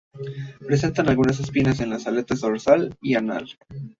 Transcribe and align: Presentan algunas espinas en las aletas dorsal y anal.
Presentan 0.65 1.09
algunas 1.09 1.39
espinas 1.39 1.79
en 1.79 1.91
las 1.91 2.07
aletas 2.07 2.41
dorsal 2.41 2.97
y 3.03 3.13
anal. 3.13 3.55